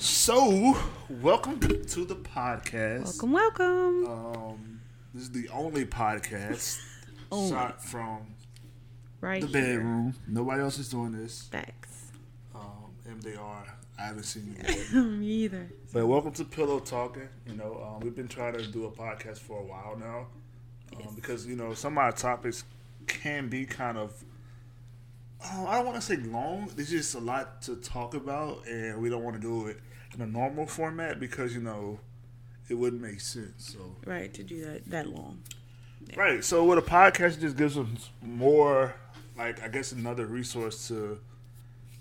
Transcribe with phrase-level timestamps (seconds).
[0.00, 0.76] So,
[1.10, 3.20] welcome to the podcast.
[3.20, 4.06] Welcome, welcome.
[4.06, 4.80] Um,
[5.12, 6.80] this is the only podcast
[7.32, 8.34] shot from
[9.20, 9.78] right the here.
[9.78, 10.14] bedroom.
[10.28, 11.48] Nobody else is doing this.
[11.50, 12.12] Facts.
[12.54, 13.64] Um, MDR,
[13.98, 14.56] I haven't seen
[14.92, 15.02] you.
[15.02, 15.68] Me either.
[15.92, 17.28] But welcome to Pillow Talking.
[17.46, 20.26] You know, um, we've been trying to do a podcast for a while now
[20.96, 21.14] um, Yes.
[21.16, 22.62] because you know some of our topics
[23.08, 24.12] can be kind of.
[25.44, 26.70] Uh, I don't want to say long.
[26.76, 29.80] There's just a lot to talk about, and we don't want to do it
[30.14, 32.00] in a normal format because you know
[32.68, 33.74] it wouldn't make sense.
[33.74, 35.42] So Right to do that that long.
[36.16, 36.44] Right.
[36.44, 37.86] So with a podcast, it just gives us
[38.22, 38.94] more,
[39.36, 41.20] like I guess, another resource to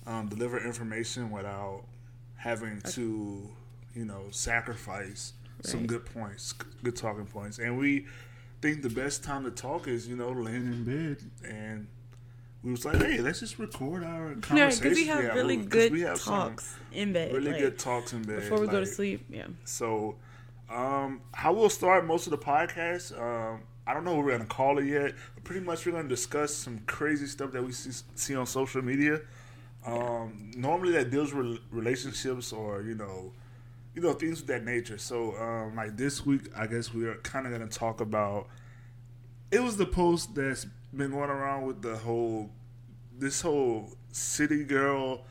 [0.05, 1.83] um, deliver information without
[2.35, 3.49] having to,
[3.93, 5.33] you know, sacrifice
[5.63, 6.53] some good points,
[6.83, 7.59] good talking points.
[7.59, 8.05] And we
[8.61, 11.23] think the best time to talk is, you know, laying in bed.
[11.43, 11.87] And
[12.67, 14.83] we was like, hey, let's just record our Yeah, conversation.
[14.83, 17.31] because we have really good we have talks in bed.
[17.33, 19.23] really like, good talks in bed before we go to sleep.
[19.29, 19.45] Yeah.
[19.63, 20.17] so,
[20.69, 23.17] um, how we'll start most of the podcast.
[23.17, 25.13] Um, I don't know what we're gonna call it yet.
[25.35, 28.81] But pretty much, we're gonna discuss some crazy stuff that we see, see on social
[28.81, 29.21] media.
[29.85, 33.31] Um, normally, that deals with relationships or you know,
[33.95, 34.97] you know things of that nature.
[34.97, 38.49] So, um, like this week, I guess we are kind of gonna talk about.
[39.51, 42.49] It was the post that's been going around with the whole,
[43.17, 45.21] this whole city girl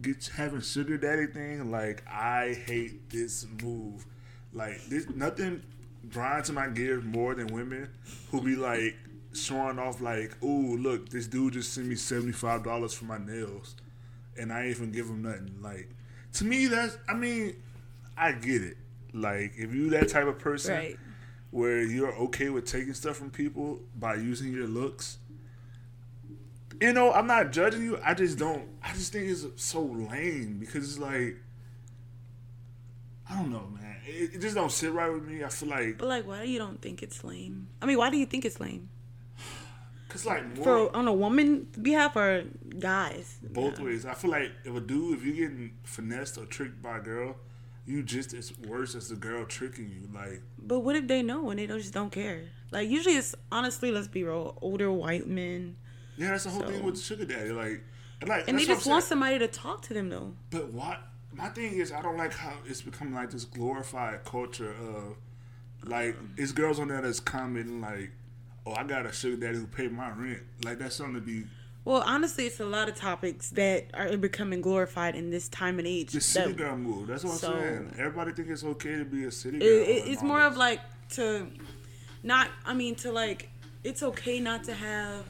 [0.00, 1.70] gets having sugar daddy thing.
[1.70, 4.06] Like I hate this move.
[4.52, 5.62] Like this, nothing
[6.10, 7.88] grinds my gears more than women
[8.30, 8.96] who be like
[9.32, 13.18] showing off like, "Ooh, look, this dude just sent me seventy five dollars for my
[13.18, 13.74] nails,
[14.38, 15.88] and I ain't even give him nothing." Like
[16.34, 17.56] to me, that's I mean,
[18.16, 18.76] I get it.
[19.12, 20.96] Like if you that type of person Right.
[21.54, 25.18] Where you're okay with taking stuff from people by using your looks.
[26.80, 27.96] You know, I'm not judging you.
[28.04, 28.68] I just don't.
[28.82, 31.36] I just think it's so lame because it's like,
[33.30, 33.98] I don't know, man.
[34.04, 35.44] It, it just don't sit right with me.
[35.44, 37.68] I feel like, But like, why do you don't think it's lame?
[37.80, 38.88] I mean, why do you think it's lame?
[40.08, 42.44] cause like more For on a woman's behalf or
[42.80, 43.38] guys?
[43.42, 44.04] both ways.
[44.06, 47.36] I feel like if a dude, if you're getting finessed or tricked by a girl,
[47.86, 50.08] you just as worse as the girl tricking you.
[50.14, 52.44] Like, But what if they know and they don't, just don't care?
[52.70, 55.76] Like usually it's honestly, let's be real, older white men,
[56.16, 57.50] yeah, that's the whole thing with sugar daddy.
[57.50, 57.82] Like,
[58.20, 60.34] and like, and they just want somebody to talk to them though.
[60.50, 61.00] But what
[61.32, 65.16] my thing is, I don't like how it's become like this glorified culture of
[65.84, 68.12] like it's girls on there that's commenting like,
[68.64, 71.44] "Oh, I got a sugar daddy who paid my rent." Like that's something to be
[71.84, 75.86] Well, honestly, it's a lot of topics that are becoming glorified in this time and
[75.86, 76.12] age.
[76.12, 77.08] the city that- girl move.
[77.08, 77.94] That's what So- I'm saying.
[77.98, 79.68] Everybody think it's okay to be a city girl.
[79.68, 80.80] it- and it's more of like
[81.10, 81.46] to
[82.22, 83.50] not i mean to like
[83.84, 85.22] it's okay not to have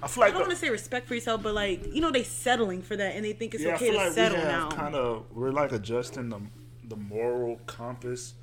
[0.00, 2.12] I feel like i don't want to say respect for yourself but like you know
[2.12, 4.70] they settling for that and they think it's yeah, okay to like we settle now
[4.70, 6.40] kind of we're like adjusting the
[6.84, 8.34] the moral compass.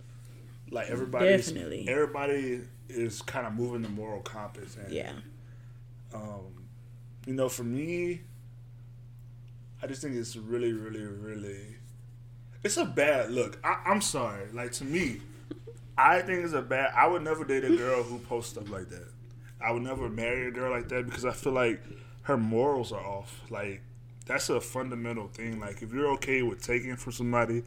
[0.72, 1.88] Like Definitely.
[1.88, 4.76] everybody is kind of moving the moral compass.
[4.76, 5.12] And, yeah
[6.14, 6.66] um,
[7.26, 8.22] you know, for me,
[9.82, 11.78] I just think it's really, really, really.
[12.64, 13.60] It's a bad look.
[13.64, 14.52] I, I'm sorry.
[14.52, 15.22] Like to me,
[15.98, 16.92] I think it's a bad.
[16.96, 19.08] I would never date a girl who posts stuff like that.
[19.62, 21.82] I would never marry a girl like that because I feel like
[22.24, 23.42] her morals are off.
[23.50, 23.82] Like
[24.26, 25.60] that's a fundamental thing.
[25.60, 27.64] Like if you're okay with taking from somebody,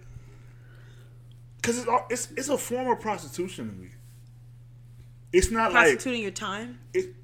[1.57, 3.89] because it's, all- it's it's a form of prostitution to me.
[5.33, 7.15] It's not like prostituting your time it,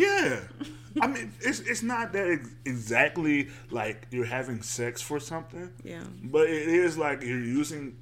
[0.00, 0.40] yeah.
[1.00, 6.02] I mean, it's it's not that ex- exactly like you're having sex for something, yeah
[6.22, 7.96] but it is like you're using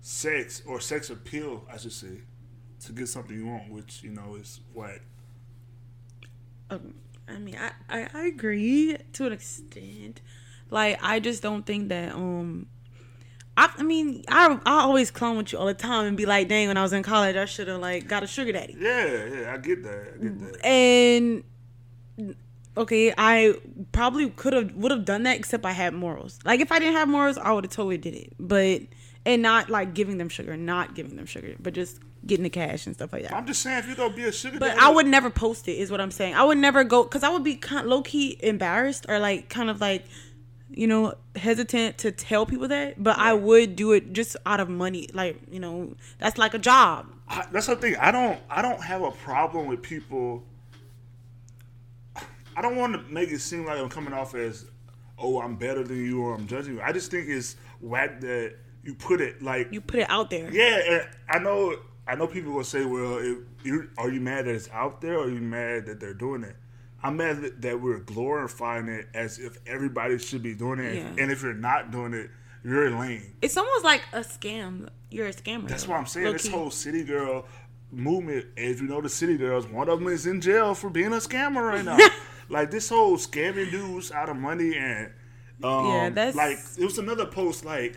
[0.00, 2.22] sex or sex appeal, I should say,
[2.84, 4.98] to get something you want, which you know is what.
[6.70, 6.94] um,
[7.28, 10.20] i mean I, I i agree to an extent
[10.70, 12.66] like i just don't think that um
[13.78, 16.68] I, mean, I, I always clown with you all the time and be like, dang,
[16.68, 18.76] when I was in college, I should have like got a sugar daddy.
[18.78, 20.14] Yeah, yeah, I get that.
[20.14, 20.64] I get that.
[20.66, 21.44] and
[22.76, 23.54] okay i
[23.92, 26.94] probably could have would have done that except i had morals like if i didn't
[26.94, 28.80] have morals i would have totally did it but
[29.26, 32.86] and not like giving them sugar not giving them sugar but just getting the cash
[32.86, 34.80] and stuff like that I'm just saying, if you gonna be a sugar but daddy,
[34.80, 37.28] i would never post it is what i'm saying i would never go because i
[37.28, 40.06] would be kind low-key embarrassed or like kind of like
[40.74, 44.68] you know hesitant to tell people that but i would do it just out of
[44.68, 47.96] money like you know that's like a job I, that's the thing.
[47.96, 48.38] I don't.
[48.50, 50.44] I don't have a problem with people.
[52.54, 54.66] I don't want to make it seem like I'm coming off as,
[55.18, 56.82] oh, I'm better than you or I'm judging you.
[56.82, 60.52] I just think it's whack that you put it like, you put it out there
[60.52, 61.06] yeah.
[61.30, 61.74] I know.
[62.06, 65.14] I know people will say, well, if you are you mad that it's out there
[65.18, 66.56] or are you mad that they're doing it?
[67.02, 71.22] I'm mad that- we're glorifying it as if everybody should be doing it, Yeah.
[71.22, 72.30] and if you're not doing it,
[72.64, 73.34] you're lame.
[73.42, 74.88] It's almost like a scam.
[75.10, 75.68] You're a scammer.
[75.68, 75.90] That's though.
[75.92, 76.32] what I'm saying.
[76.32, 76.56] This Low-key.
[76.56, 77.46] whole city girl
[77.90, 81.12] movement, as you know, the city girls, one of them is in jail for being
[81.12, 81.98] a scammer right now.
[82.48, 85.10] like this whole scamming dudes out of money and
[85.62, 87.96] um, Yeah, that's- like it was another post like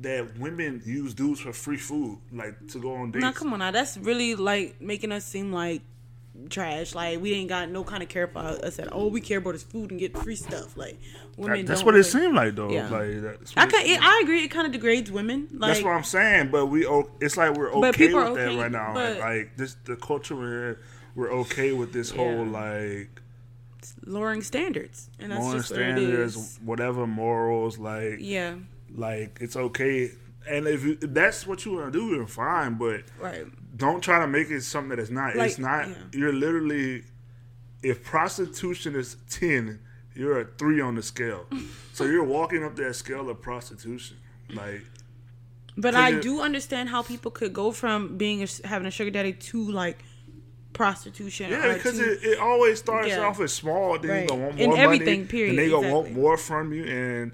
[0.00, 3.22] that women use dudes for free food, like to go on dates.
[3.22, 5.82] Now come on now, that's really like making us seem like
[6.50, 6.94] trash.
[6.94, 9.10] Like we ain't got no kind of care for us at all.
[9.10, 10.76] We care about is food and get free stuff.
[10.76, 10.98] Like
[11.36, 11.58] women.
[11.60, 12.70] That- that's what it seemed like though.
[12.70, 12.88] Yeah.
[12.88, 14.44] Like that's I what it I agree.
[14.44, 15.48] It kind of degrades women.
[15.52, 16.86] Like That's what I'm saying, but we
[17.20, 18.94] it's like we're okay with are that right now.
[18.94, 20.78] but- like this, the culture we're
[21.14, 23.22] we're okay with this whole like
[24.04, 26.58] lowering standards, and that's moral just what it standards, is.
[26.64, 27.78] whatever morals.
[27.78, 28.56] Like, Yeah.
[28.94, 30.10] like it's okay,
[30.48, 32.74] and if, you, if that's what you want to do, you're fine.
[32.74, 33.44] But Right.
[33.76, 35.36] Don't try to make it something that it's not.
[35.36, 35.88] it's not.
[35.88, 35.94] yeah.
[36.12, 37.04] You're literally,
[37.82, 39.80] if prostitution is ten,
[40.14, 41.46] you're a three on the scale.
[41.92, 44.16] so you're walking up that scale of prostitution.
[44.54, 44.82] Like,
[45.76, 49.32] But I do understand how people could go from being a, having a sugar daddy
[49.32, 50.04] to like
[50.72, 51.50] prostitution.
[51.50, 53.26] Yeah, because to, it, it always starts Yeah.
[53.26, 54.22] off as small, then Right.
[54.22, 57.32] you gonna want In everything, money, period, and they gonna want more from you, and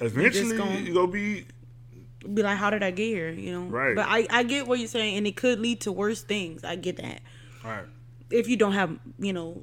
[0.00, 0.56] eventually
[0.86, 1.46] you gonna be
[2.34, 3.30] be like, how did I get here?
[3.30, 3.66] You know.
[3.66, 3.94] Right.
[3.96, 6.64] But I I get what you're saying, and it could lead to worse things.
[6.64, 7.20] I get that.
[7.64, 7.84] Right.
[8.30, 9.62] If you don't have, you know,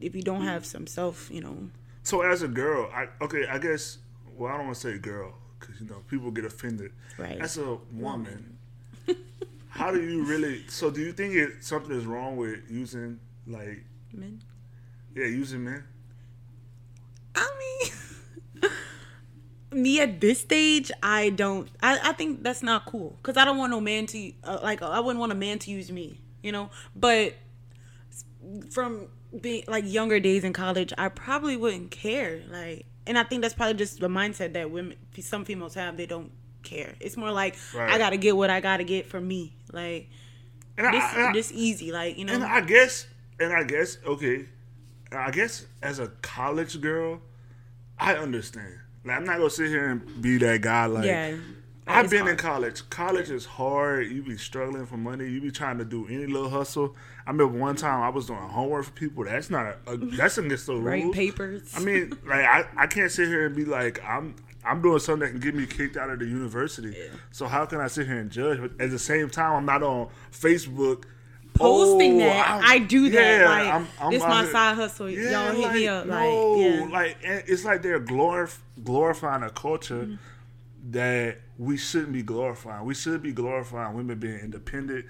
[0.00, 1.70] if you don't have some self, you know.
[2.02, 3.98] So as a girl, I okay, I guess.
[4.36, 6.92] Well, I don't want to say girl because you know people get offended.
[7.18, 7.38] Right.
[7.40, 8.58] As a woman,
[9.68, 10.66] how do you really?
[10.68, 14.42] So do you think it something is wrong with using like Men.
[15.14, 15.84] yeah using men?
[17.34, 17.48] I
[18.62, 18.70] mean,
[19.74, 21.68] me at this stage, I don't.
[21.82, 24.82] I, I think that's not cool because I don't want no man to uh, like.
[24.82, 26.70] I wouldn't want a man to use me, you know.
[26.94, 27.34] But
[28.70, 29.08] from
[29.40, 32.42] being like younger days in college, I probably wouldn't care.
[32.48, 35.96] Like, and I think that's probably just the mindset that women, some females have.
[35.96, 36.30] They don't
[36.62, 36.94] care.
[37.00, 37.92] It's more like Right.
[37.92, 39.54] I gotta get what I gotta get for me.
[39.72, 40.08] Like
[40.76, 41.92] And this, I, this easy.
[41.92, 42.32] Like you know.
[42.32, 43.06] And I guess,
[43.38, 44.46] and I guess, okay,
[45.12, 47.20] I guess as a college girl,
[47.98, 48.80] I understand.
[49.04, 50.86] Like, I'm not gonna sit here and be that guy.
[50.86, 51.36] Like, yeah.
[51.86, 52.38] I've been in hard.
[52.38, 52.88] college.
[52.88, 54.10] College is hard.
[54.10, 55.28] You be struggling for money.
[55.28, 56.96] You be trying to do any little hustle.
[57.26, 59.24] I remember one time I was doing homework for people.
[59.24, 60.84] That's not a, a that's against the rules.
[60.84, 61.72] Writing papers.
[61.76, 64.34] I mean, like I, I can't sit here and be like I'm
[64.64, 66.96] I'm doing something that can get me kicked out of the university.
[67.32, 68.60] So how can I sit here and judge?
[68.60, 71.04] But at the same time, I'm not on Facebook
[71.54, 72.48] posting oh, that.
[72.50, 73.40] I'm- I do that.
[73.40, 75.08] yeah, like I'm- I'm this my side hustle.
[75.10, 76.06] Yeah, Y'all hit me up.
[76.06, 76.88] no, Like yeah.
[76.92, 80.90] like and it's like they're glorif- glorifying a culture Mm-hmm.
[80.92, 82.84] that we shouldn't be glorifying.
[82.84, 85.06] We should be glorifying women being independent,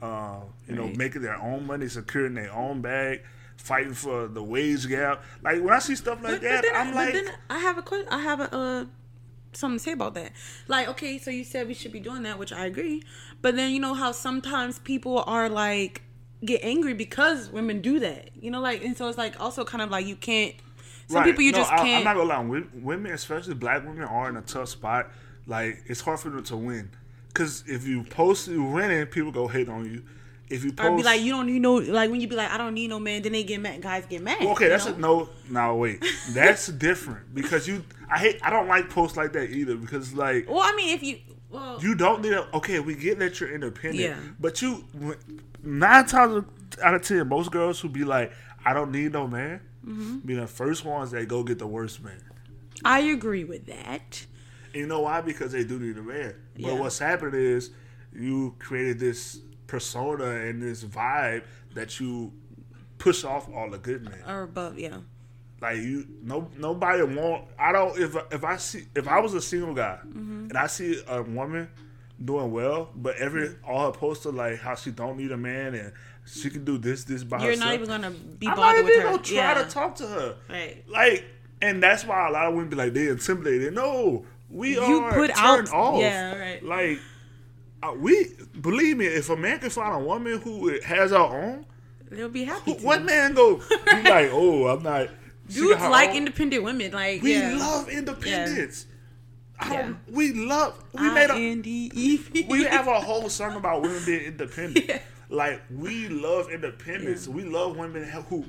[0.00, 0.96] uh, you know, Right.
[0.96, 3.22] making their own money, securing their own bag,
[3.56, 5.22] fighting for the wage gap.
[5.42, 7.82] Like when I see stuff like But, that, but I'm like, then I have a
[7.82, 8.06] question.
[8.10, 8.84] I have a uh,
[9.58, 10.32] something to say about that.
[10.66, 13.02] Like, okay, so you said we should be doing that, which I agree.
[13.42, 16.02] But then you know how sometimes people are like
[16.44, 18.30] get angry because women do that.
[18.40, 20.54] You know, like, and so it's like also kind of like you can't.
[21.08, 21.26] Some Right.
[21.26, 21.98] people you No, just I, can't.
[21.98, 22.62] I'm not gonna lie.
[22.74, 25.10] Women, especially black women, are in a tough spot.
[25.46, 26.90] Like it's hard for them to win.
[27.34, 30.02] Cause if you post you winning, people go hate on you.
[30.50, 32.50] If you or post, be like, you don't need no, like when you be like,
[32.50, 33.82] I don't need no man, then they get mad.
[33.82, 34.38] Guys get mad.
[34.40, 34.94] Well, okay, that's know?
[34.94, 35.28] a no.
[35.50, 37.84] Now wait, that's different because you.
[38.10, 38.40] I hate.
[38.42, 41.18] I don't like posts like that either because like Well, I mean, if you,
[41.50, 42.32] well, you don't need.
[42.32, 44.16] A, okay, we get that you're independent, Yeah.
[44.40, 44.84] but you
[45.62, 46.44] nine times
[46.82, 48.32] out of ten, most girls who be like,
[48.64, 50.18] I don't need no man, Mm-hmm.
[50.18, 52.20] be the first ones that go get the worst man.
[52.84, 54.24] I agree with that.
[54.72, 55.20] And you know why?
[55.20, 56.34] Because they do need a man.
[56.54, 56.72] But Yeah.
[56.72, 57.70] what's happened is
[58.12, 61.44] you created this persona and this vibe
[61.74, 62.32] that you
[62.98, 64.18] push off all the good men.
[64.26, 64.96] Or above, yeah.
[65.60, 67.44] Like you, no, nobody want.
[67.58, 67.96] I don't.
[67.98, 70.46] If if I see, if I was a single guy Mm-hmm.
[70.50, 71.68] and I see a woman
[72.24, 75.74] doing well, but every all her posts are like how she don't need a man
[75.74, 75.92] and
[76.26, 77.64] she can do this, this by You're herself.
[77.66, 79.10] not even gonna be I'm not bothered with even her.
[79.12, 79.54] gonna try yeah.
[79.64, 80.36] to talk to her.
[80.48, 80.84] Right.
[80.88, 81.24] Like,
[81.60, 83.74] and that's why a lot of women be like they intimidated.
[83.74, 86.00] No, we You are put turned out- off.
[86.00, 86.62] yeah, right.
[86.64, 87.00] Like,
[87.82, 89.06] Uh, we believe me.
[89.06, 91.66] If a man can find a woman who has her own,
[92.10, 92.72] They'll be happy.
[92.74, 94.30] who- what man go be like?
[94.32, 95.08] Oh, I'm not.
[95.48, 96.16] Dudes like own.
[96.16, 96.92] independent women.
[96.92, 97.56] Like We yeah.
[97.56, 98.86] love independence.
[99.60, 99.82] I Yeah.
[99.82, 100.82] don't, We love.
[100.92, 102.44] We made a.
[102.48, 104.86] We have a whole song about women being independent.
[104.88, 105.00] Yeah.
[105.30, 107.28] Like we love independence.
[107.28, 108.46] We love women who,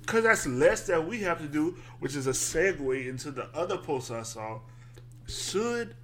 [0.00, 3.76] because that's less that we have to do, which is a segue into the other
[3.76, 4.60] post I saw.
[5.28, 5.94] Should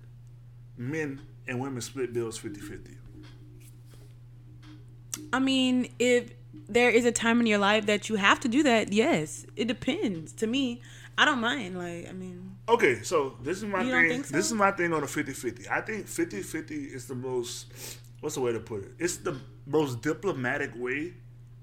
[0.76, 2.96] men and women split bills 50-50?
[5.32, 6.30] I mean, if
[6.68, 8.92] there is a time in your life that you have to do that.
[8.92, 10.32] Yes, it depends.
[10.34, 10.82] To me,
[11.16, 11.78] I don't mind.
[11.78, 14.24] Like, I mean, Okay, so this is my thing.
[14.24, 14.34] so?
[14.36, 15.70] This is my thing on the 50-50.
[15.70, 17.66] I think 50-50 is the most
[18.20, 18.92] what's the way to put it?
[18.98, 21.12] It's the most diplomatic way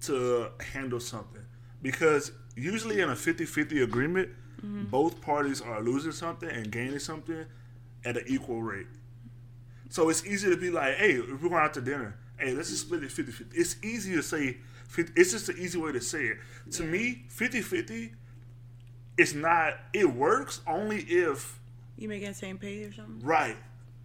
[0.02, 1.42] to handle something.
[1.82, 4.30] Because usually in a 50-50 agreement,
[4.64, 4.86] Mm-hmm.
[4.86, 7.44] both parties are losing something and gaining something
[8.06, 8.88] at an equal rate.
[9.94, 12.70] So it's easy to be like, hey, if we're going out to dinner, hey, let's
[12.72, 13.56] just split it 50 50.
[13.56, 14.58] It's easy to say,
[14.88, 16.38] 50, it's just an easy way to say it.
[16.72, 18.14] To me, 50 50
[19.20, 21.60] it's not it works only if
[21.96, 23.20] you make the same pay or something.
[23.24, 23.56] right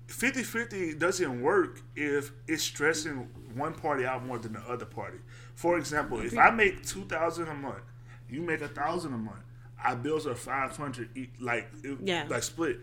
[0.09, 5.17] 50-50 doesn't work if it's stressing one party out more than the other party
[5.55, 7.81] for example if i make 2000 a month
[8.29, 9.41] you make a thousand a month
[9.83, 12.27] our bills are 500 each, like it- Yeah.
[12.29, 12.79] like split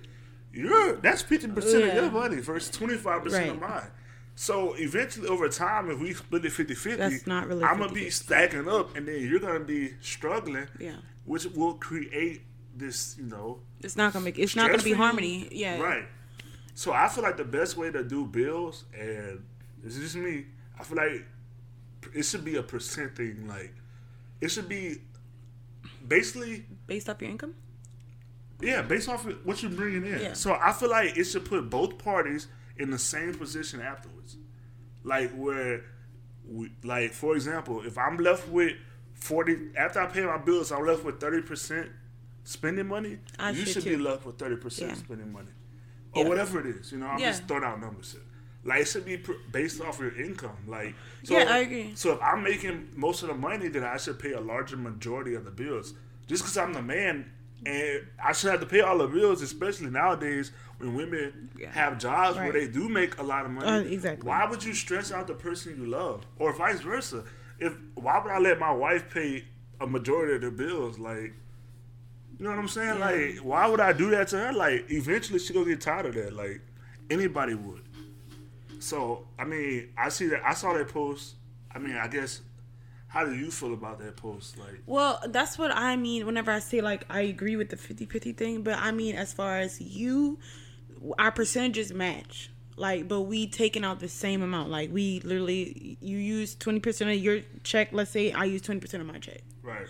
[0.55, 1.55] you're that's 50%
[1.89, 3.91] of your money versus 25% of mine
[4.35, 8.95] so eventually over time if we split it 50-50 really i'm gonna be stacking up
[8.95, 10.97] and then you're gonna be struggling Yeah.
[11.25, 12.41] which will create
[12.77, 14.37] this, you know, It's not gonna make.
[14.37, 15.47] It's not gonna be harmony.
[15.51, 15.79] Yeah.
[15.79, 16.03] Right.
[16.73, 19.45] So I feel like the best way to do bills, and
[19.81, 20.47] this is just me,
[20.77, 21.25] I feel like
[22.13, 23.47] it should be a percent thing.
[23.47, 23.73] Like,
[24.41, 24.97] it should be
[26.05, 27.55] basically, Based off your income.
[28.61, 30.19] Yeah, based off of what you're bringing in.
[30.19, 30.33] Yeah.
[30.33, 32.47] So I feel like it should put both parties
[32.77, 34.37] in the same position afterwards.
[35.03, 35.83] Like, where,
[36.47, 38.73] we, like, for example, if I'm left with
[39.13, 41.89] 40, after I pay my bills, I'm left with 30%
[42.43, 45.51] spending money, I you should be left with 30% spending money.
[46.13, 46.29] Or Yeah.
[46.29, 46.91] whatever it is.
[46.91, 47.31] You know, I'm Yeah.
[47.31, 48.21] just throwing out numbers here.
[48.63, 50.57] Like, it should be pr- based off your income.
[50.67, 51.93] Like, so, Yeah, I agree.
[51.95, 55.35] So if I'm making most of the money, then I should pay a larger majority
[55.35, 55.93] of the bills.
[56.27, 57.31] Just because I'm the man,
[57.65, 61.71] and I shouldn't have to pay all the bills, especially nowadays when women Yeah.
[61.71, 63.67] have jobs where they do make a lot of money.
[63.67, 64.27] Uh, exactly.
[64.27, 67.23] Why would you stress out the person you love, or vice versa?
[67.59, 69.45] If why would I let my wife pay
[69.79, 70.99] a majority of the bills?
[70.99, 71.33] Like,
[72.37, 72.99] you know what I'm saying?
[72.99, 73.05] Yeah.
[73.09, 74.53] Like, why would I do that to her?
[74.53, 76.33] Like, eventually she gonna get tired of that.
[76.33, 76.61] Like,
[77.09, 77.81] anybody would.
[78.79, 80.45] So, I mean, I see that.
[80.45, 81.35] I saw that post.
[81.73, 82.41] I mean, I guess.
[83.15, 84.57] How do you feel about that post?
[84.57, 88.35] Like, Well, that's what I mean whenever I say like I agree with the 50-50
[88.35, 90.37] thing, but I mean as far as you
[91.17, 92.51] our percentages match.
[92.75, 94.69] Like but we taking out the same amount.
[94.69, 99.05] Like we literally you use 20% of your check, let's say I use 20% of
[99.05, 99.41] my check.
[99.63, 99.87] right?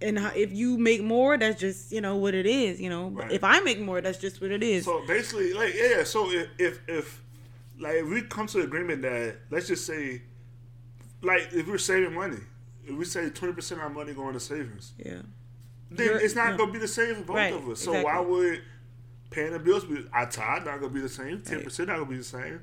[0.00, 3.10] And if you make more, that's just, you know, what it is, you know.
[3.10, 3.32] But Right.
[3.32, 4.84] if I make more, that's just what it is.
[4.84, 6.02] So basically, like, yeah.
[6.04, 7.22] So if if, if
[7.78, 10.22] like if we come to agreement that let's just say,
[11.22, 12.38] like, if we're saving money,
[12.84, 15.22] if we say twenty percent of our money going to savings, yeah.
[15.90, 16.56] then You're- it's not yeah.
[16.56, 17.80] gonna be the same for both Right, of us.
[17.80, 18.04] So exactly.
[18.04, 18.62] why would
[19.30, 21.42] paying the bills be our tithe not gonna be the same?
[21.42, 22.60] Ten percent not gonna be the same.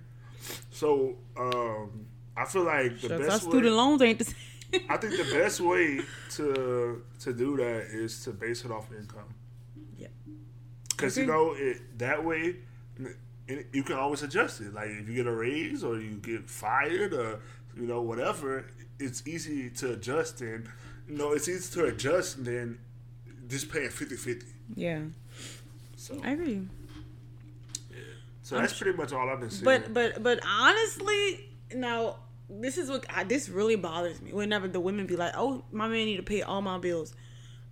[0.71, 2.05] So um,
[2.37, 4.35] I feel like the Shucks, our best way, student loans ain't the same.
[4.89, 5.99] I think the best way
[6.31, 9.33] to to do that is to base it off income.
[9.97, 10.07] Yeah.
[10.89, 12.55] Because you know it that way,
[13.47, 14.73] it, you can always adjust it.
[14.73, 17.39] Like if you get a raise or you get fired or
[17.75, 18.65] you know whatever,
[18.99, 20.41] it's easy to adjust.
[20.41, 20.67] And
[21.07, 22.79] you know it's easy to adjust than
[23.47, 24.43] just paying 50-50.
[24.75, 25.01] yeah.
[25.97, 26.61] So I agree.
[27.89, 27.97] Yeah.
[28.43, 29.65] So that's pretty much all I've been seeing.
[29.65, 32.17] But but but honestly, now
[32.49, 34.31] this is what I, this really bothers me.
[34.31, 37.15] Whenever the women be like, "Oh, my man need to pay all my bills,"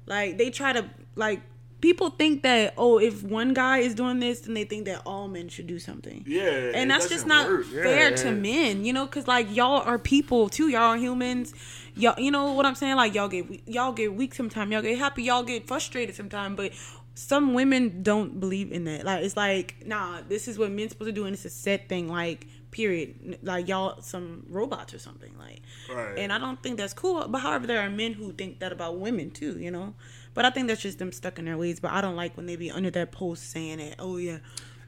[0.08, 1.42] like they try to like
[1.84, 5.28] people think that oh, if one guy is doing this, then they think that all
[5.28, 6.24] men should do something.
[6.26, 7.66] yeah, and that's just doesn't work.
[7.66, 8.16] Fair yeah.
[8.16, 10.70] to men, you know, because like y'all are people too.
[10.70, 11.54] Y'all are humans.
[11.96, 12.96] Y'all, you know what I'm saying?
[12.96, 14.72] Like y'all get y'all get weak sometimes.
[14.72, 15.24] Y'all get happy.
[15.24, 16.56] Y'all get frustrated sometimes.
[16.56, 16.72] But
[17.16, 19.06] some women don't believe in that.
[19.06, 21.90] Like it's like nah, this is what men's supposed to do, and it's a set
[21.90, 22.08] thing.
[22.10, 23.38] Like period.
[23.44, 25.32] Like y'all some robots or something.
[25.38, 25.62] Like,
[25.96, 26.18] Right.
[26.18, 27.28] and I don't think that's cool.
[27.28, 29.60] But however, there are men who think that about women too.
[29.60, 29.94] You know.
[30.34, 31.80] But I think that's just them stuck in their ways.
[31.80, 33.98] But I don't like when they be under that post saying that.
[34.00, 34.40] Oh yeah,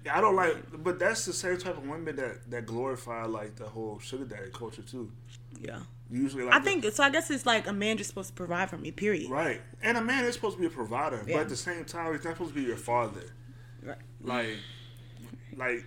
[0.03, 3.55] Yeah, I don't like, but that's the same type of women that that glorify like
[3.55, 5.11] the whole sugar daddy culture too.
[5.61, 5.81] yeah.
[6.09, 7.03] Usually, like I think so.
[7.03, 8.91] I guess it's like a man just supposed to provide for me.
[8.91, 9.29] Period.
[9.29, 9.61] Right.
[9.81, 12.23] And a man is supposed to be a provider, but at the same time, he's
[12.23, 13.23] not supposed to be your father.
[13.81, 13.97] Right.
[14.21, 14.57] Like,
[15.55, 15.85] like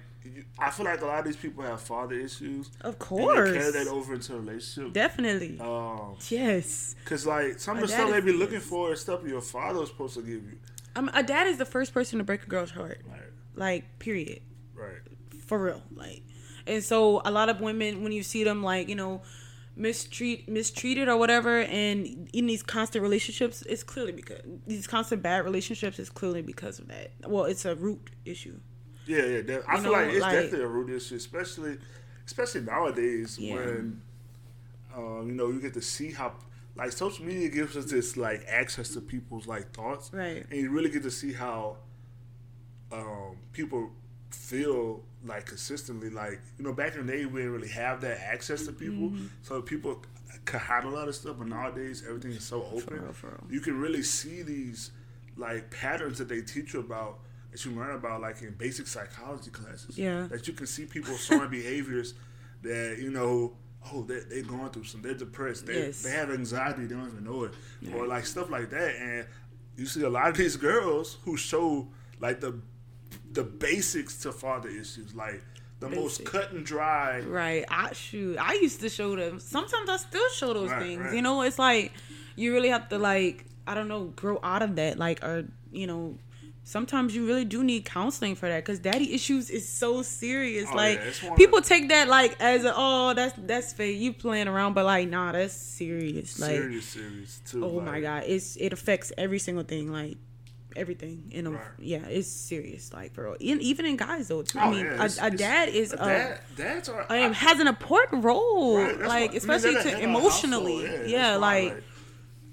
[0.59, 2.71] I feel like a lot of these people have father issues.
[2.81, 3.53] Of course.
[3.53, 4.93] carry that over into a relationship.
[4.93, 5.59] Definitely.
[5.61, 6.97] Um, yes.
[7.05, 9.89] cause like some of the stuff they be looking for is stuff your father was
[9.91, 10.59] supposed to give you.
[10.97, 13.01] I'm, a dad is the first person to break a girl's heart.
[13.09, 13.21] Right.
[13.55, 14.41] Like, period.
[14.75, 15.01] Right.
[15.47, 15.83] For real.
[15.95, 16.23] Like,
[16.67, 19.23] and so a lot of women, when you see them, like, you know,
[19.79, 25.45] mistreat mistreated or whatever, and in these constant relationships, it's clearly because these constant bad
[25.45, 27.13] relationships is clearly because of that.
[27.27, 28.59] Well, it's a root issue.
[29.07, 29.41] Yeah, yeah.
[29.43, 31.79] That, I You feel know, like it's like- definitely a root issue, especially,
[32.27, 33.55] especially nowadays Yeah.
[33.55, 34.03] when,
[34.95, 36.35] Um, you know, you get to see how
[36.75, 40.45] like social media gives us this like access to people's like thoughts, Right.
[40.51, 41.79] And you really get to see how
[42.93, 43.91] um, people
[44.31, 46.11] feel like consistently.
[46.11, 49.11] Like you know, back in the day, we didn't really have that access to people,
[49.11, 49.27] Mm-hmm.
[49.43, 50.03] so people
[50.45, 51.37] could hide a lot of stuff.
[51.39, 53.03] But nowadays, everything is so open.
[53.03, 53.45] real, for real.
[53.51, 54.91] You can really see these
[55.37, 57.19] like patterns that they teach you about.
[57.51, 59.97] That you learn about, like in basic psychology classes.
[59.97, 60.27] Yeah.
[60.31, 62.13] That you can see people showing behaviors
[62.63, 63.57] that you know,
[63.93, 65.01] oh, they they're going through some.
[65.03, 65.65] They're depressed.
[65.67, 66.03] They Yes.
[66.03, 66.85] they have anxiety.
[66.85, 67.53] They don't even know it,
[67.95, 68.97] or like stuff like that.
[68.97, 69.27] And
[69.77, 71.89] you see a lot of these girls who show
[72.21, 72.61] like the
[73.33, 75.43] the basics to father issues, like
[75.81, 77.21] the most cut and dry.
[77.21, 77.65] Right.
[77.69, 78.37] I shoot.
[78.39, 79.39] I used to show them.
[79.41, 81.01] Sometimes I still show those Right, things.
[81.03, 81.15] right.
[81.15, 81.93] You know, it's like
[82.37, 84.99] you really have to like I don't know grow out of that.
[84.99, 86.19] Like or you know.
[86.65, 90.69] Sometimes you really do need counseling for that because daddy issues is so serious.
[90.71, 94.49] Oh, like yeah, people take that like as a oh that's that's fake you playing
[94.49, 96.39] around, but like nah that's serious.
[96.39, 97.65] Like serious, serious too.
[97.65, 99.91] oh like, my god, it's it affects every single thing.
[99.91, 100.19] Like
[100.79, 101.61] everything in a Right.
[101.79, 102.93] yeah, it's serious.
[102.93, 103.37] Like for real.
[103.41, 104.59] even even in guys though too.
[104.59, 106.41] Oh, I mean, yeah, a, it's- a it's- dad is a uh, dad.
[106.57, 107.07] Dads are.
[107.11, 110.05] um, has an important role, Right, like what- I mean, especially to head of the
[110.09, 110.83] emotionally.
[111.11, 111.83] Yeah, that's like, like,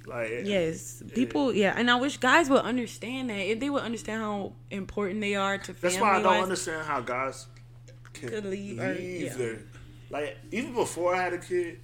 [0.08, 1.54] like, yes, people.
[1.54, 3.40] Yeah, and I wish guys would understand that.
[3.40, 5.80] If they would understand how important they are to family.
[5.82, 7.48] That's why I don't understand how guys
[8.14, 9.34] can Could leave leave, or- yeah.
[9.36, 9.60] their
[10.10, 11.80] like even before I had a kid,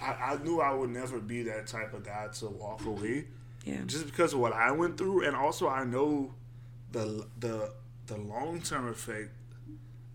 [0.00, 3.24] I, I knew I would never be that type of guy to walk away
[3.68, 6.34] Yeah, just because of what I went through, and also I know
[6.92, 7.72] the the
[8.06, 9.30] the long term effect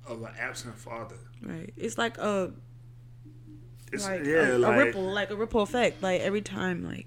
[0.07, 1.17] of an absent father.
[1.41, 1.71] right.
[1.77, 2.51] It's like a
[3.91, 6.01] It's like yeah, a, like a ripple, like a ripple effect.
[6.01, 7.05] Like every time, like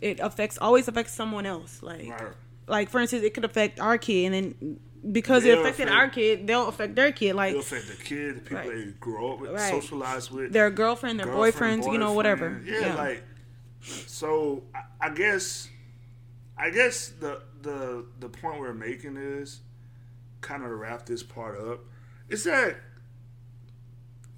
[0.00, 1.82] it affects, always affects someone else.
[1.82, 2.32] Like, right.
[2.66, 4.80] like for instance, it could affect our kid, and then
[5.12, 7.34] because They'll it affected affect- our kid, they'll affect their kid.
[7.36, 8.68] Like it'll affect the kid, the people Right.
[8.74, 9.70] they grow up with, Right.
[9.70, 12.50] socialize with, their girlfriend, their girlfriend, boyfriends, you know, whatever.
[12.50, 12.66] boyfriend.
[12.82, 13.22] Yeah, like
[14.06, 14.62] so.
[14.74, 15.68] I, I guess,
[16.56, 19.60] I guess the the the point we're making is
[20.40, 21.80] kind of to wrap this part up.
[22.28, 22.76] Is that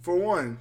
[0.02, 0.58] for one,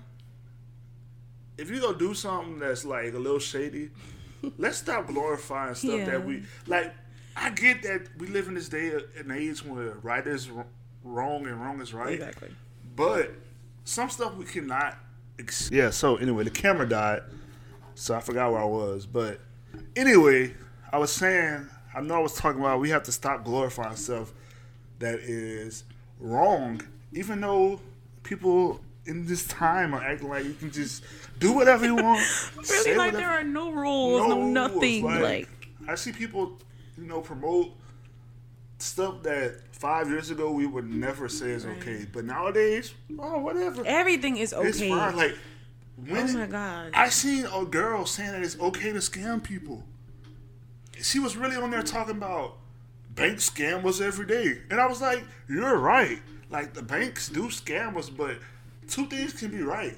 [1.58, 3.90] if you go do something that's like a little shady,
[4.58, 6.06] let's stop glorifying stuff Yeah.
[6.06, 6.94] that we like.
[7.36, 10.50] I get that we live in this day and age where right is
[11.04, 12.14] wrong and wrong is right.
[12.16, 12.50] exactly.
[12.96, 13.32] But
[13.86, 14.98] some stuff we cannot.
[15.38, 15.90] Ex- yeah.
[15.90, 17.22] So anyway, the camera died,
[18.00, 19.06] so I forgot where I was.
[19.06, 19.42] But
[19.96, 20.54] anyway,
[20.92, 24.32] I was saying I know I was talking about we have to stop glorifying stuff
[25.00, 25.84] that is
[26.20, 26.82] wrong,
[27.14, 27.82] even though
[28.24, 31.04] people in this time are acting like you can just
[31.40, 32.22] do whatever you want.
[32.70, 35.04] Really, like whatever- there are no rules, no, rules, nothing.
[35.04, 35.50] Like,
[35.88, 36.58] I see people,
[36.98, 37.72] you know, promote
[38.78, 43.84] stuff that five years ago we would never say is okay, but nowadays, oh whatever,
[43.86, 44.70] everything is okay.
[44.70, 45.18] it's fine.
[45.18, 45.36] Like
[46.08, 46.92] when oh my god.
[46.94, 49.84] I seen a girl saying that it's okay to scam people.
[51.02, 52.58] She was really on there talking about
[53.16, 56.20] bank scam us every day, and I was like, "You're right.
[56.50, 58.38] Like the banks do scam us, but
[58.88, 59.98] two things can be right.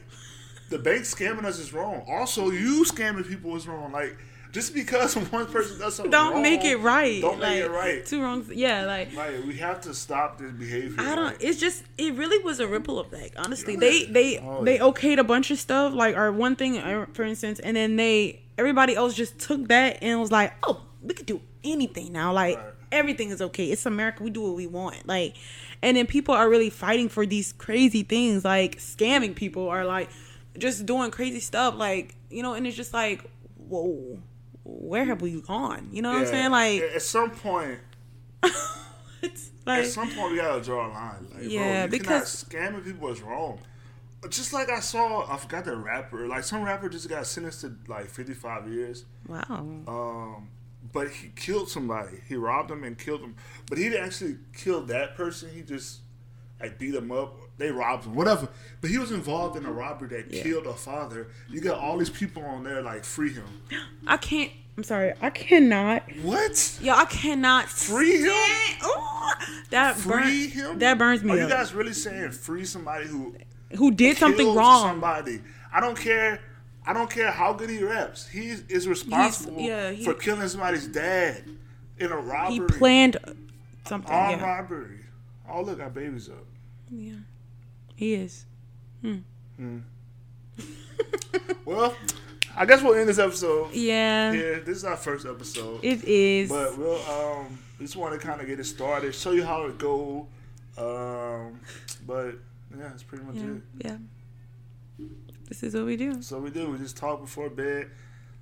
[0.69, 2.03] The bank scamming us is wrong.
[2.07, 3.91] Also, you scamming people is wrong.
[3.91, 4.17] Like
[4.51, 7.21] just because one person does something don't wrong, make it right.
[7.21, 8.05] Don't make like, it right.
[8.05, 8.49] Two wrongs.
[8.49, 10.95] Yeah, like Like we have to stop this behavior.
[10.99, 11.25] I don't.
[11.25, 13.35] Like, It's just it really was a ripple effect.
[13.37, 13.79] Honestly, Yeah.
[13.79, 16.73] they they Oh, they okayed a bunch of stuff like or one thing
[17.13, 21.13] for instance, and then they everybody else just took that and was like, oh, we
[21.13, 22.33] could do anything now.
[22.33, 22.65] Like Right.
[22.91, 23.65] everything is okay.
[23.71, 24.23] It's America.
[24.23, 25.07] We do what we want.
[25.07, 25.35] Like,
[25.81, 30.09] and then people are really fighting for these crazy things like scamming people or like
[30.57, 31.75] just doing crazy stuff.
[31.75, 33.23] Like you know, and it's just like,
[33.57, 34.19] whoa,
[34.79, 35.89] where have we gone?
[35.91, 36.51] You know what I'm saying?
[36.51, 37.79] Like, at some point,
[38.43, 41.27] like At some point, we gotta draw a line.
[41.33, 43.59] Like, Yeah, bro, you because- scamming people is wrong.
[44.29, 46.27] Just like I saw, I forgot the rapper.
[46.27, 49.05] Like some rapper just got sentenced to like fifty five years.
[49.27, 49.43] wow.
[49.87, 50.49] Um,
[50.93, 52.17] but he killed somebody.
[52.27, 53.35] He robbed them and killed them.
[53.67, 55.49] But he didn't actually kill that person.
[55.53, 56.01] He just
[56.61, 57.37] like beat him up.
[57.57, 58.47] They robbed him, whatever.
[58.81, 60.43] But he was involved in a robbery that Yeah.
[60.43, 61.27] killed a father.
[61.49, 63.45] You got all these people on there like free him.
[64.07, 64.51] I can't.
[64.77, 65.13] I'm sorry.
[65.21, 66.03] I cannot.
[66.23, 66.79] What?
[66.81, 68.29] Yo, I cannot Free him?
[68.85, 69.29] Ooh,
[69.69, 70.31] that Free burn,
[70.71, 70.79] him?
[70.79, 73.35] That burns me Are you guys really saying free somebody who
[73.75, 74.87] Who did something wrong?
[74.87, 75.41] Somebody.
[75.73, 76.39] I don't care.
[76.87, 78.27] I don't care how good he raps.
[78.27, 81.43] He is responsible yeah, he- for killing somebody's dad
[81.99, 82.53] in a robbery.
[82.55, 83.17] He planned
[83.85, 84.11] something.
[84.11, 84.45] armed Yeah.
[84.57, 84.99] robbery.
[85.47, 86.45] Oh look, our baby's up.
[86.91, 87.13] Yeah,
[87.95, 88.45] he is.
[89.01, 89.17] Hmm.
[91.65, 91.95] Well,
[92.57, 93.71] I guess we'll end this episode.
[93.73, 95.79] Yeah, Yeah, this is our first episode.
[95.83, 96.49] it is.
[96.49, 99.77] But we'll um just want to kind of get it started, show you how it
[99.77, 100.27] go.
[100.77, 101.59] Um,
[102.05, 102.35] but
[102.75, 103.61] yeah, that's pretty much yeah, it.
[104.99, 105.07] yeah.
[105.47, 106.21] This is what we do.
[106.21, 106.71] So we do.
[106.71, 107.89] We just talk before bed.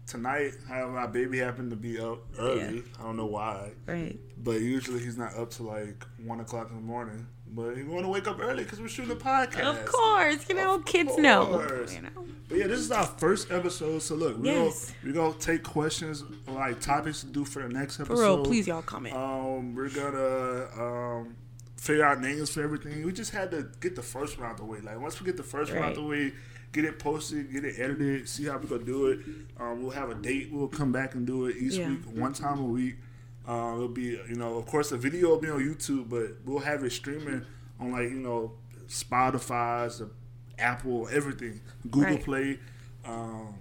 [0.08, 2.78] Tonight, my baby happened to be up early.
[2.78, 2.82] Yeah.
[3.00, 4.18] I don't know why, Right.
[4.44, 7.28] but usually he's not up to like one o'clock in the morning.
[7.52, 9.64] But he want to wake up early because we're shooting a podcast.
[9.64, 11.46] Of course, you know, Of kids know.
[11.48, 11.96] course.
[11.96, 12.10] You know.
[12.48, 14.02] But yeah, this is our first episode.
[14.04, 14.94] So look, we're Yes.
[15.04, 18.16] gonna we're gonna take questions like topics to do for the next episode.
[18.16, 19.16] For real, please y'all comment.
[19.16, 21.36] Um, we're gonna um
[21.78, 23.04] figure out names for everything.
[23.06, 24.80] We just had to get the first one out the way.
[24.82, 25.96] Like once we get the first one out Right.
[25.96, 26.34] the way,
[26.72, 29.20] get it posted, get it edited, see how we gonna do it.
[29.60, 30.50] Um, we'll have a date.
[30.52, 31.90] We'll come back and do it each Yeah.
[31.90, 32.98] week, one time a week.
[33.48, 36.60] Uh, it'll be you know, of course, the video will be on YouTube, but we'll
[36.60, 37.44] have it streaming
[37.80, 38.54] on like you know,
[38.88, 40.10] Spotify's, the
[40.58, 42.24] Apple, everything, Google Right.
[42.24, 42.60] Play.
[43.06, 43.56] Um,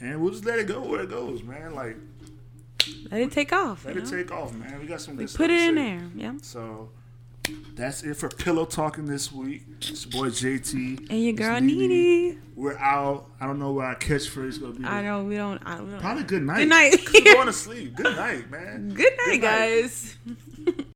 [0.00, 1.74] and we'll just let it go where it goes, man.
[1.74, 1.96] Like
[3.10, 3.84] Let it take off.
[3.84, 4.10] let it know?
[4.10, 4.80] take off, man.
[4.80, 6.02] We got some We put it in there.
[6.16, 6.32] Yeah.
[6.42, 6.88] So
[7.74, 9.62] that's it for pillow talking this week.
[9.78, 11.10] It's your boy JT.
[11.10, 12.40] And your girl Nene.
[12.54, 13.30] We're out.
[13.40, 14.84] I don't know what our catchphrase is gonna be.
[14.84, 15.60] I know we don't.
[15.64, 16.58] I, don't Probably good night.
[16.58, 16.96] Good night.
[17.24, 17.96] going to sleep.
[17.96, 18.90] Good night, man.
[18.94, 19.40] Good night, Good night.
[19.40, 20.16] guys.